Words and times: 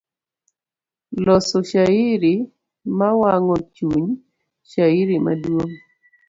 Loso 1.25 1.57
shairi, 1.69 2.33
mawang'o 2.97 3.55
chuny, 3.75 4.07
shairi 4.69 5.15
maduong'. 5.25 5.75